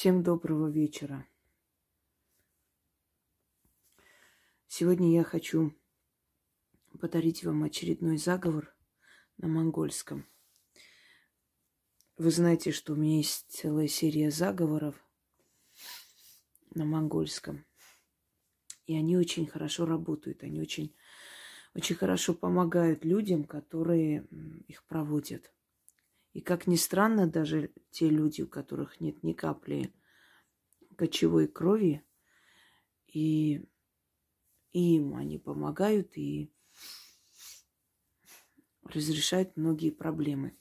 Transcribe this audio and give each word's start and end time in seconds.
Всем 0.00 0.22
доброго 0.22 0.70
вечера. 0.70 1.28
Сегодня 4.66 5.12
я 5.12 5.22
хочу 5.24 5.76
подарить 6.98 7.44
вам 7.44 7.64
очередной 7.64 8.16
заговор 8.16 8.74
на 9.36 9.46
монгольском. 9.48 10.26
Вы 12.16 12.30
знаете, 12.30 12.72
что 12.72 12.94
у 12.94 12.96
меня 12.96 13.18
есть 13.18 13.44
целая 13.50 13.88
серия 13.88 14.30
заговоров 14.30 14.94
на 16.70 16.86
монгольском. 16.86 17.66
И 18.86 18.96
они 18.96 19.18
очень 19.18 19.46
хорошо 19.46 19.84
работают, 19.84 20.42
они 20.42 20.62
очень, 20.62 20.96
очень 21.74 21.96
хорошо 21.96 22.32
помогают 22.32 23.04
людям, 23.04 23.44
которые 23.44 24.26
их 24.66 24.82
проводят. 24.84 25.52
И 26.32 26.40
как 26.40 26.66
ни 26.66 26.76
странно, 26.76 27.26
даже 27.26 27.72
те 27.90 28.08
люди, 28.08 28.42
у 28.42 28.48
которых 28.48 29.00
нет 29.00 29.22
ни 29.22 29.32
капли 29.32 29.92
кочевой 30.96 31.48
крови, 31.48 32.04
и, 33.06 33.66
и 34.72 34.96
им 34.96 35.16
они 35.16 35.38
помогают 35.38 36.16
и 36.16 36.52
разрешают 38.84 39.56
многие 39.56 39.90
проблемы. 39.90 40.56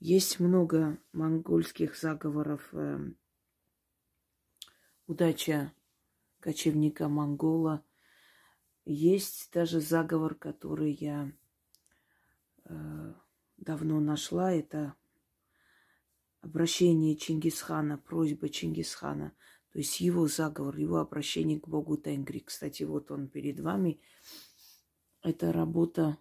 Есть 0.00 0.38
много 0.38 0.98
монгольских 1.12 1.96
заговоров. 1.96 2.68
Э, 2.72 2.98
удача 5.06 5.72
кочевника 6.38 7.08
монгола. 7.08 7.84
Есть 8.84 9.52
даже 9.52 9.80
заговор, 9.80 10.36
который 10.36 10.92
я 10.92 11.32
э, 12.64 13.14
давно 13.58 14.00
нашла. 14.00 14.52
Это 14.52 14.94
обращение 16.40 17.16
Чингисхана, 17.16 17.98
просьба 17.98 18.48
Чингисхана. 18.48 19.32
То 19.72 19.78
есть 19.78 20.00
его 20.00 20.26
заговор, 20.28 20.76
его 20.76 20.96
обращение 20.96 21.60
к 21.60 21.68
Богу 21.68 21.96
Тенгри. 21.96 22.40
Кстати, 22.40 22.84
вот 22.84 23.10
он 23.10 23.28
перед 23.28 23.60
вами. 23.60 24.00
Это 25.22 25.52
работа 25.52 26.18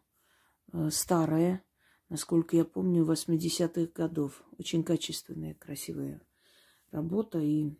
э, 0.73 0.89
старая, 0.91 1.63
насколько 2.09 2.57
я 2.57 2.65
помню, 2.65 3.05
80-х 3.05 3.91
годов. 3.93 4.43
Очень 4.57 4.83
качественная, 4.83 5.53
красивая 5.53 6.21
работа 6.91 7.39
и 7.39 7.77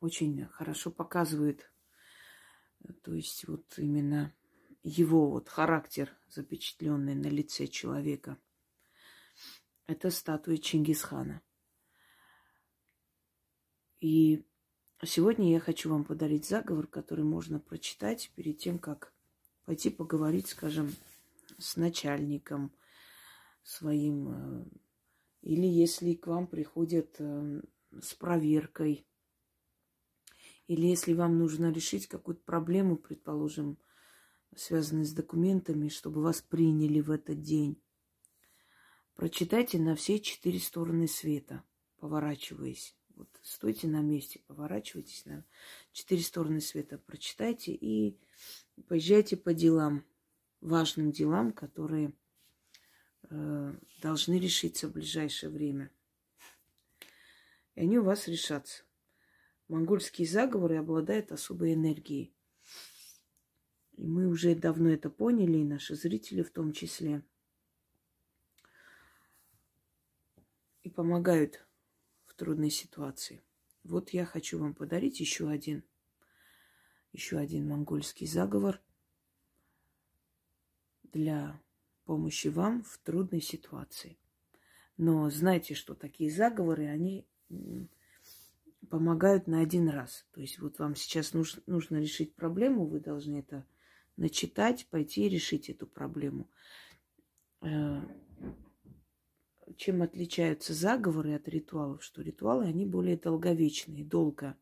очень 0.00 0.46
хорошо 0.46 0.90
показывает, 0.90 1.70
э, 2.82 2.92
то 3.02 3.14
есть 3.14 3.46
вот 3.46 3.64
именно 3.76 4.34
его 4.82 5.30
вот 5.30 5.48
характер, 5.48 6.16
запечатленный 6.28 7.14
на 7.14 7.26
лице 7.26 7.66
человека. 7.66 8.38
Это 9.86 10.10
статуя 10.10 10.56
Чингисхана. 10.56 11.42
И 14.00 14.46
сегодня 15.04 15.52
я 15.52 15.60
хочу 15.60 15.90
вам 15.90 16.04
подарить 16.04 16.46
заговор, 16.46 16.86
который 16.86 17.24
можно 17.24 17.60
прочитать 17.60 18.30
перед 18.34 18.58
тем, 18.58 18.78
как 18.78 19.12
пойти 19.64 19.90
поговорить, 19.90 20.48
скажем, 20.48 20.94
с 21.58 21.76
начальником 21.76 22.72
своим. 23.62 24.28
Э, 24.28 24.64
или 25.42 25.66
если 25.66 26.14
к 26.14 26.26
вам 26.26 26.46
приходят 26.46 27.16
э, 27.18 27.62
с 28.00 28.14
проверкой. 28.14 29.06
Или 30.66 30.86
если 30.86 31.14
вам 31.14 31.38
нужно 31.38 31.72
решить 31.72 32.06
какую-то 32.06 32.42
проблему, 32.44 32.96
предположим, 32.96 33.78
связанные 34.56 35.04
с 35.04 35.12
документами, 35.12 35.88
чтобы 35.88 36.22
вас 36.22 36.42
приняли 36.42 37.00
в 37.00 37.10
этот 37.10 37.42
день. 37.42 37.80
Прочитайте 39.14 39.78
на 39.78 39.94
все 39.96 40.18
четыре 40.18 40.58
стороны 40.58 41.06
света, 41.06 41.62
поворачиваясь. 41.98 42.96
Вот 43.14 43.28
стойте 43.42 43.86
на 43.86 44.00
месте, 44.00 44.40
поворачивайтесь 44.46 45.26
на 45.26 45.44
четыре 45.92 46.22
стороны 46.22 46.60
света, 46.60 46.96
прочитайте 46.96 47.72
и 47.72 48.18
поезжайте 48.88 49.36
по 49.36 49.52
делам, 49.52 50.06
важным 50.62 51.12
делам, 51.12 51.52
которые 51.52 52.14
э, 53.28 53.74
должны 54.00 54.38
решиться 54.38 54.88
в 54.88 54.92
ближайшее 54.92 55.50
время. 55.50 55.90
И 57.74 57.82
они 57.82 57.98
у 57.98 58.04
вас 58.04 58.26
решатся. 58.26 58.84
Монгольские 59.68 60.26
заговоры 60.26 60.78
обладают 60.78 61.30
особой 61.30 61.74
энергией. 61.74 62.34
И 64.00 64.06
мы 64.06 64.28
уже 64.28 64.54
давно 64.54 64.88
это 64.88 65.10
поняли, 65.10 65.58
и 65.58 65.64
наши 65.64 65.94
зрители 65.94 66.42
в 66.42 66.50
том 66.50 66.72
числе. 66.72 67.22
И 70.82 70.88
помогают 70.88 71.66
в 72.24 72.32
трудной 72.32 72.70
ситуации. 72.70 73.42
Вот 73.84 74.08
я 74.14 74.24
хочу 74.24 74.58
вам 74.58 74.72
подарить 74.72 75.20
еще 75.20 75.50
один, 75.50 75.84
еще 77.12 77.36
один 77.36 77.68
монгольский 77.68 78.26
заговор 78.26 78.80
для 81.02 81.60
помощи 82.06 82.48
вам 82.48 82.82
в 82.82 82.96
трудной 83.04 83.42
ситуации. 83.42 84.16
Но 84.96 85.28
знайте, 85.28 85.74
что 85.74 85.94
такие 85.94 86.30
заговоры, 86.30 86.86
они 86.86 87.26
помогают 88.88 89.46
на 89.46 89.60
один 89.60 89.90
раз. 89.90 90.24
То 90.32 90.40
есть 90.40 90.58
вот 90.58 90.78
вам 90.78 90.96
сейчас 90.96 91.34
нужно, 91.34 91.62
нужно 91.66 91.98
решить 91.98 92.34
проблему, 92.34 92.86
вы 92.86 93.00
должны 93.00 93.40
это 93.40 93.66
начитать, 94.20 94.86
пойти 94.90 95.26
и 95.26 95.28
решить 95.28 95.70
эту 95.70 95.86
проблему. 95.86 96.48
Э, 97.62 98.00
чем 99.76 100.02
отличаются 100.02 100.74
заговоры 100.74 101.34
от 101.34 101.48
ритуалов? 101.48 102.04
Что 102.04 102.22
ритуалы, 102.22 102.66
они 102.66 102.86
более 102.86 103.16
долговечные, 103.16 104.04
долго. 104.04 104.56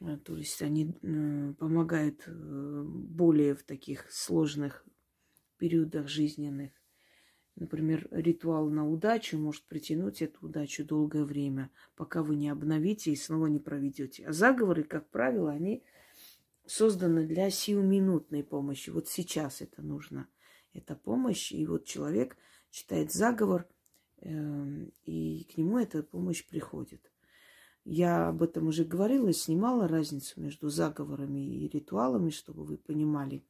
Э, 0.00 0.18
то 0.18 0.36
есть 0.36 0.60
они 0.62 0.94
э, 1.02 1.54
помогают 1.58 2.28
более 2.28 3.54
в 3.54 3.64
таких 3.64 4.10
сложных 4.12 4.86
периодах 5.56 6.06
жизненных. 6.06 6.72
Например, 7.54 8.08
ритуал 8.10 8.68
на 8.70 8.88
удачу 8.88 9.38
может 9.38 9.64
притянуть 9.64 10.22
эту 10.22 10.46
удачу 10.46 10.84
долгое 10.84 11.24
время, 11.24 11.70
пока 11.96 12.22
вы 12.22 12.36
не 12.36 12.48
обновите 12.48 13.10
и 13.10 13.16
снова 13.16 13.46
не 13.46 13.58
проведете. 13.58 14.26
А 14.26 14.32
заговоры, 14.32 14.84
как 14.84 15.10
правило, 15.10 15.50
они 15.50 15.84
создано 16.66 17.22
для 17.26 17.50
сиюминутной 17.50 18.44
помощи. 18.44 18.90
Вот 18.90 19.08
сейчас 19.08 19.60
это 19.60 19.82
нужно, 19.82 20.28
эта 20.72 20.94
помощь. 20.94 21.52
И 21.52 21.66
вот 21.66 21.84
человек 21.84 22.36
читает 22.70 23.12
заговор, 23.12 23.68
э, 24.20 24.86
и 25.04 25.44
к 25.52 25.56
нему 25.56 25.78
эта 25.78 26.02
помощь 26.02 26.46
приходит. 26.46 27.12
Я 27.84 28.28
об 28.28 28.42
этом 28.42 28.68
уже 28.68 28.84
говорила, 28.84 29.32
снимала 29.32 29.88
разницу 29.88 30.40
между 30.40 30.68
заговорами 30.68 31.40
и 31.40 31.68
ритуалами, 31.68 32.30
чтобы 32.30 32.64
вы 32.64 32.76
понимали, 32.76 33.44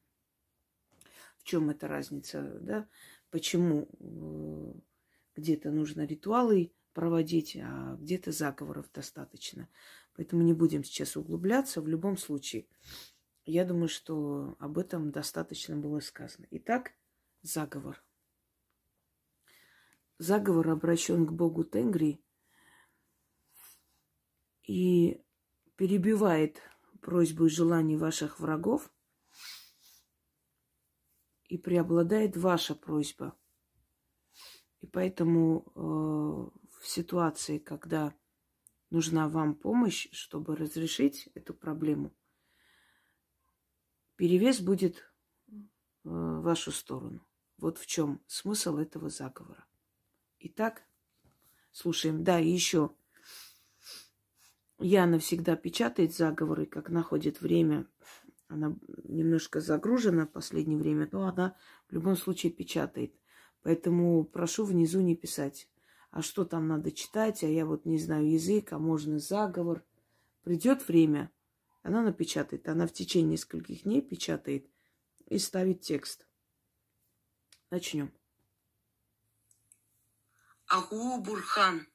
в 1.36 1.44
чем 1.44 1.68
эта 1.68 1.86
разница, 1.86 2.58
да, 2.60 2.88
почему 3.30 3.88
э, 4.00 4.72
где-то 5.36 5.70
нужно 5.70 6.06
ритуалы 6.06 6.72
проводить, 6.94 7.56
а 7.60 7.96
где-то 7.96 8.32
заговоров 8.32 8.90
достаточно. 8.92 9.68
Поэтому 10.14 10.42
не 10.42 10.52
будем 10.52 10.84
сейчас 10.84 11.16
углубляться. 11.16 11.80
В 11.80 11.88
любом 11.88 12.16
случае, 12.16 12.66
я 13.44 13.64
думаю, 13.64 13.88
что 13.88 14.56
об 14.58 14.78
этом 14.78 15.10
достаточно 15.10 15.76
было 15.76 16.00
сказано. 16.00 16.46
Итак, 16.50 16.92
заговор. 17.42 18.04
Заговор 20.18 20.68
обращен 20.68 21.26
к 21.26 21.32
Богу 21.32 21.64
Тенгри 21.64 22.22
и 24.62 25.20
перебивает 25.76 26.60
просьбу 27.00 27.46
и 27.46 27.50
желания 27.50 27.96
ваших 27.96 28.38
врагов, 28.38 28.92
и 31.52 31.58
преобладает 31.58 32.34
ваша 32.36 32.74
просьба. 32.74 33.36
И 34.80 34.86
поэтому 34.86 35.66
э, 35.66 35.80
в 36.80 36.86
ситуации, 36.88 37.58
когда 37.58 38.14
нужна 38.92 39.26
вам 39.28 39.54
помощь, 39.54 40.08
чтобы 40.12 40.54
разрешить 40.54 41.30
эту 41.34 41.54
проблему, 41.54 42.12
перевес 44.16 44.60
будет 44.60 44.98
э, 45.48 45.52
в 46.04 46.42
вашу 46.42 46.70
сторону. 46.72 47.26
Вот 47.56 47.78
в 47.78 47.86
чем 47.86 48.20
смысл 48.26 48.76
этого 48.76 49.08
заговора. 49.08 49.64
Итак, 50.40 50.82
слушаем. 51.70 52.22
Да, 52.22 52.38
и 52.38 52.48
еще. 52.48 52.94
Яна 54.78 55.18
всегда 55.18 55.56
печатает 55.56 56.14
заговоры, 56.14 56.66
как 56.66 56.90
находит 56.90 57.40
время. 57.40 57.86
Она 58.48 58.76
немножко 59.04 59.60
загружена 59.60 60.26
в 60.26 60.32
последнее 60.32 60.78
время, 60.78 61.08
но 61.12 61.26
она 61.26 61.56
в 61.88 61.92
любом 61.92 62.16
случае 62.16 62.52
печатает. 62.52 63.14
Поэтому 63.62 64.24
прошу 64.24 64.64
внизу 64.64 65.00
не 65.00 65.16
писать 65.16 65.68
а 66.12 66.22
что 66.22 66.44
там 66.44 66.68
надо 66.68 66.92
читать, 66.92 67.42
а 67.42 67.48
я 67.48 67.66
вот 67.66 67.86
не 67.86 67.98
знаю 67.98 68.30
язык, 68.30 68.72
а 68.72 68.78
можно 68.78 69.18
заговор. 69.18 69.82
Придет 70.42 70.86
время, 70.86 71.32
она 71.82 72.02
напечатает. 72.02 72.68
Она 72.68 72.86
в 72.86 72.92
течение 72.92 73.32
нескольких 73.32 73.82
дней 73.84 74.02
печатает 74.02 74.70
и 75.26 75.38
ставит 75.38 75.80
текст. 75.80 76.26
Начнем. 77.70 78.12
Агу 80.66 81.18
Бурхан. 81.18 81.88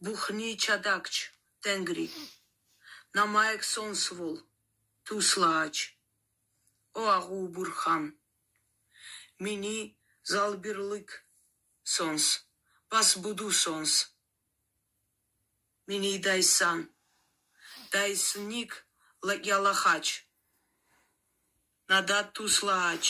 Бухни 0.00 0.56
чадакч, 0.56 1.32
тенгри. 1.60 2.10
Намаек 3.14 3.62
сонсвол, 3.62 4.42
туслач. 5.04 5.96
О 6.94 7.08
агу 7.10 7.48
бурхан. 7.48 8.18
Мини 9.38 9.96
залбирлык 10.24 11.24
сонс. 11.84 12.43
Пас 12.94 13.16
буду 13.16 13.50
сонс. 13.50 13.92
Мини 15.88 16.14
дайсан. 16.26 16.78
Дайсник 17.92 18.70
ялахач. 19.56 20.06
Надат 21.90 22.28
туслач. 22.34 23.04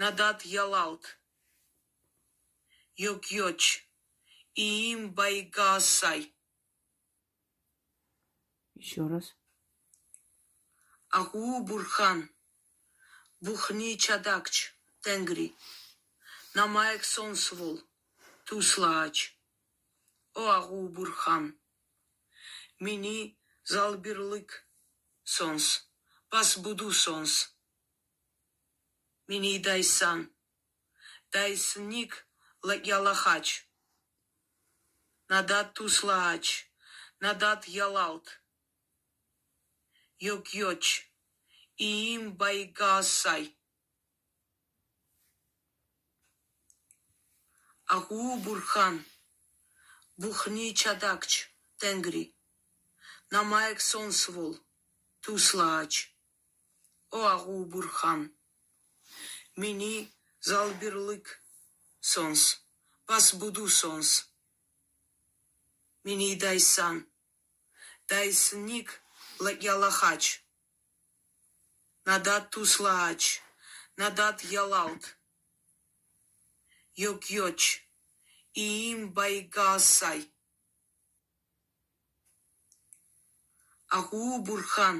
Надат 0.00 0.38
ялалт. 0.64 1.04
Йок-йоч. 3.04 3.62
Иим 4.66 5.00
байгасай. 5.18 6.20
Еще 8.82 9.02
раз. 9.12 9.26
Агу 11.18 11.60
бурхан. 11.68 12.18
Бухни 13.44 13.90
чадакч. 14.02 14.54
Тенгри. 15.02 15.48
Намаек 16.54 17.02
сонсвол. 17.04 17.76
Туслаач. 17.76 17.91
О 20.34 20.42
агу 20.58 20.88
бурхан. 20.88 21.44
Мини 22.84 23.18
залбирлык 23.64 24.50
сонс. 25.24 25.66
Пас 26.28 26.58
буду 26.58 26.92
сонс. 26.92 27.32
Мини 29.28 29.58
дайсан. 29.58 30.18
Дайсник 31.32 32.12
ялахач. 32.96 33.46
Надат 35.30 35.68
туслаач. 35.74 36.46
Надат 37.20 37.62
ялалт. 37.68 38.26
Йок-йоч. 40.26 40.84
Иим 41.78 42.24
байгасай. 42.40 43.56
Агу 47.86 48.36
бурхан. 48.36 49.04
Бухни 50.16 50.74
чадакч. 50.74 51.50
Тенгри. 51.78 52.34
Намаек 53.30 53.80
сонсвол. 53.80 54.52
Туслаач. 55.22 55.92
О 57.10 57.18
агу 57.34 57.64
бурхан. 57.64 58.20
Мини 59.56 59.94
залбирлык 60.40 61.26
сонс. 62.00 62.42
Пас 63.06 63.34
буду 63.34 63.68
сонс. 63.68 64.10
Мини 66.04 66.34
дайсан. 66.36 66.96
Дайсник 68.08 68.88
ялахач. 69.60 70.24
Надат 72.06 72.50
туслаач. 72.50 73.22
Надат 73.96 74.38
ялалт. 74.44 75.04
Йок-йоч. 76.94 77.60
Иим 78.54 79.00
байгасай. 79.16 80.20
Агу 83.88 84.42
бурхан. 84.46 84.98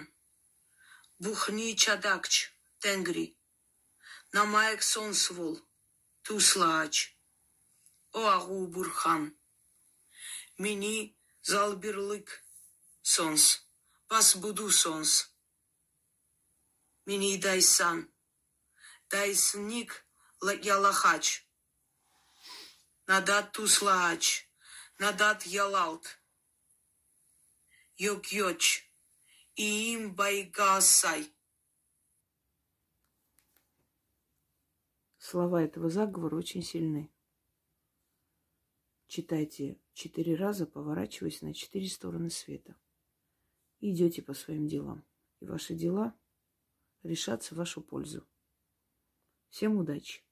Бухни 1.22 1.76
чадакч. 1.76 2.32
Тенгри. 2.80 3.26
Намаек 4.32 4.82
сонсвол. 4.82 5.54
Туслаач. 6.24 6.94
О 8.12 8.20
агу 8.36 8.66
бурхан. 8.74 9.22
Мини 10.62 10.96
залбирлык 11.42 12.28
сонс. 13.02 13.44
Пас 14.08 14.28
буду 14.42 14.70
сонс. 14.70 15.12
Мини 17.06 17.36
дайсан. 17.36 17.98
Дайсник 19.10 19.90
ялахач. 20.74 21.51
Надат 23.06 23.52
туслаач. 23.52 24.24
Надат 24.98 25.40
ялалт. 25.46 26.04
Йок-йоч. 27.96 28.62
Иим 29.56 30.14
байгасай. 30.14 31.22
Слова 35.18 35.62
этого 35.62 35.90
заговора 35.90 36.36
очень 36.36 36.62
сильны. 36.62 37.12
Читайте 39.06 39.80
четыре 39.92 40.36
раза, 40.36 40.66
поворачиваясь 40.66 41.42
на 41.42 41.52
четыре 41.52 41.88
стороны 41.88 42.30
света. 42.30 42.76
Идете 43.80 44.22
по 44.22 44.32
своим 44.32 44.66
делам. 44.68 45.04
И 45.40 45.44
ваши 45.44 45.74
дела 45.74 46.16
решатся 47.02 47.54
в 47.54 47.58
вашу 47.58 47.82
пользу. 47.82 48.26
Всем 49.50 49.76
удачи! 49.76 50.22